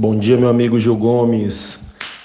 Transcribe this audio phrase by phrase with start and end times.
[0.00, 1.78] Bom dia, meu amigo Gil Gomes.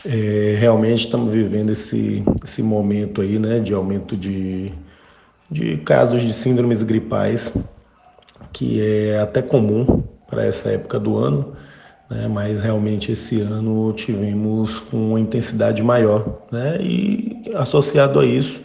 [0.06, 4.72] É, realmente estamos vivendo esse, esse momento aí, né, de aumento de,
[5.52, 7.52] de casos de síndromes gripais,
[8.54, 11.54] que é até comum para essa época do ano,
[12.10, 18.62] né, mas realmente esse ano tivemos uma intensidade maior, né, e associado a isso,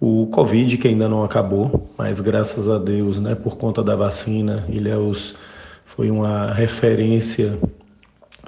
[0.00, 4.64] o Covid, que ainda não acabou, mas graças a Deus, né, por conta da vacina,
[4.68, 5.36] Ilhéus
[5.84, 7.56] foi uma referência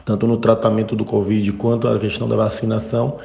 [0.06, 3.18] tanto no tratamento do Covid quanto a questão da vacinação,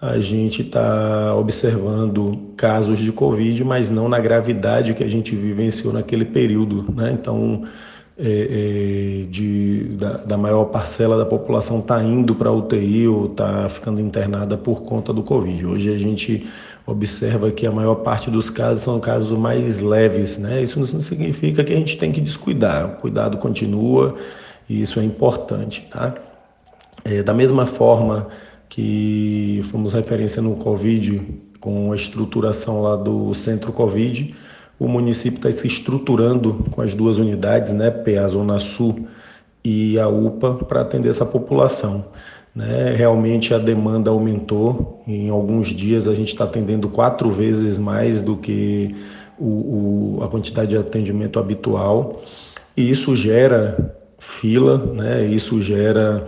[0.00, 5.92] a gente está observando casos de Covid, mas não na gravidade que a gente vivenciou
[5.92, 6.86] naquele período.
[6.96, 7.12] Né?
[7.12, 7.64] Então,
[8.18, 13.68] é, é, de, da, da, maior parcela da população está indo para UTI ou está
[13.68, 15.66] ficando internada por conta do Covid.
[15.66, 16.46] Hoje a gente
[16.86, 20.38] observa que a maior parte dos casos são casos mais leves.
[20.38, 20.62] Né?
[20.62, 24.16] Isso não significa que a gente tem que descuidar, o cuidado continua
[24.68, 26.14] e isso é importante, tá?
[27.04, 28.28] É, da mesma forma
[28.68, 31.22] que fomos referência no Covid,
[31.60, 34.34] com a estruturação lá do Centro Covid,
[34.78, 39.06] o município está se estruturando com as duas unidades, né, PA Zona Sul
[39.64, 42.06] e a UPA, para atender essa população.
[42.54, 42.94] Né?
[42.96, 48.36] Realmente a demanda aumentou, em alguns dias a gente está atendendo quatro vezes mais do
[48.36, 48.94] que
[49.38, 52.22] o, o, a quantidade de atendimento habitual,
[52.76, 55.26] e isso gera fila, né?
[55.26, 56.24] Isso gera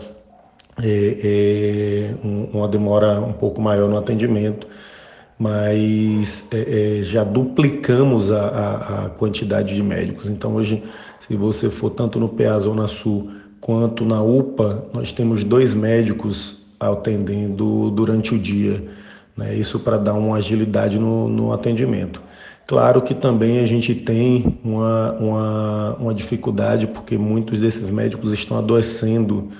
[0.82, 2.14] é, é,
[2.52, 4.66] uma demora um pouco maior no atendimento,
[5.38, 10.26] mas é, é, já duplicamos a, a, a, quantidade de médicos.
[10.26, 10.82] Então hoje,
[11.20, 16.64] se você for tanto no PA Zona Sul quanto na UPA, nós temos dois médicos
[16.80, 18.84] atendendo durante o dia.
[19.36, 19.54] Né?
[19.54, 22.20] Isso para dar uma agilidade no, no atendimento.
[22.66, 28.58] Claro que também a gente tem uma, uma, uma dificuldade, porque muitos desses médicos estão
[28.58, 29.50] adoecendo.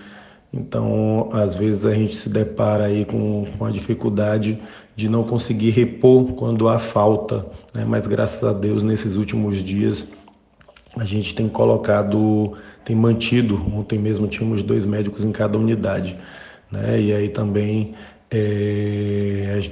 [0.52, 4.58] Então, às vezes, a gente se depara aí com, com a dificuldade
[4.96, 7.44] de não conseguir repor quando há falta.
[7.74, 7.84] Né?
[7.86, 10.06] Mas, graças a Deus, nesses últimos dias,
[10.96, 12.54] a gente tem colocado,
[12.86, 13.60] tem mantido.
[13.74, 16.16] Ontem mesmo tínhamos dois médicos em cada unidade.
[16.70, 17.00] Né?
[17.02, 17.94] E aí também
[18.30, 19.13] é,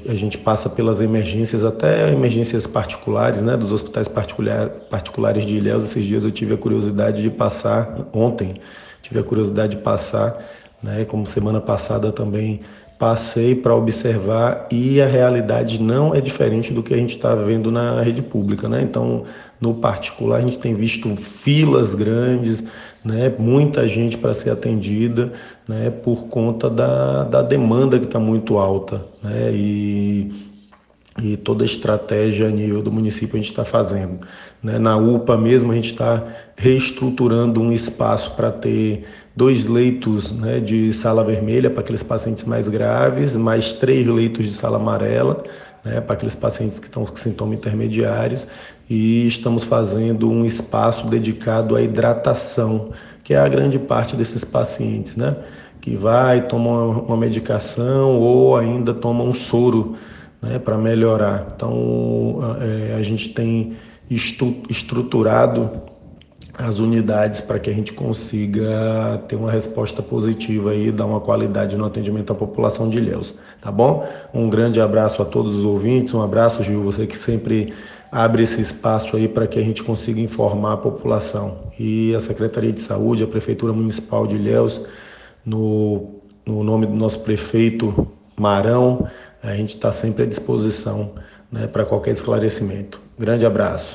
[0.09, 5.84] a gente passa pelas emergências, até emergências particulares, né, dos hospitais particular, particulares de Ilhéus.
[5.84, 8.60] Esses dias eu tive a curiosidade de passar, ontem,
[9.03, 10.38] tive a curiosidade de passar,
[10.82, 12.60] né, como semana passada também
[13.03, 17.69] passei para observar e a realidade não é diferente do que a gente está vendo
[17.69, 18.81] na rede pública, né?
[18.81, 19.25] Então,
[19.61, 22.62] no particular, a gente tem visto filas grandes,
[23.05, 23.29] né?
[23.37, 25.33] Muita gente para ser atendida,
[25.67, 25.91] né?
[25.91, 29.51] Por conta da, da demanda que está muito alta, né?
[29.53, 30.52] E
[31.21, 34.21] e toda a estratégia a nível do município a gente está fazendo.
[34.62, 34.78] Né?
[34.78, 36.25] Na UPA mesmo a gente está
[36.56, 39.05] reestruturando um espaço para ter
[39.37, 44.53] dois leitos né, de sala vermelha para aqueles pacientes mais graves, mais três leitos de
[44.53, 45.45] sala amarela
[45.84, 48.47] né, para aqueles pacientes que estão com sintomas intermediários
[48.89, 52.91] e estamos fazendo um espaço dedicado à hidratação,
[53.25, 55.37] que é a grande parte desses pacientes, né?
[55.81, 59.97] Que vai, toma uma medicação ou ainda toma um soro
[60.43, 61.53] né, para melhorar.
[61.55, 63.77] Então, é, a gente tem
[64.11, 65.71] estu estruturado
[66.59, 71.77] as unidades para que a gente consiga ter uma resposta positiva e dar uma qualidade
[71.77, 74.07] no atendimento à população de Ilhéus, tá bom?
[74.35, 77.73] Um grande abraço a todos os ouvintes, um abraço, Gil, você que sempre
[78.11, 81.61] abre esse espaço aí para que a gente consiga informar a população.
[81.79, 84.85] E a Secretaria de Saúde, a Prefeitura Municipal de Ilhéus,
[85.47, 88.07] no, no nome do nosso prefeito
[88.43, 89.09] Marão,
[89.41, 91.15] a gente está sempre à disposição
[91.51, 93.01] né, para qualquer esclarecimento.
[93.17, 93.91] Grande abraço.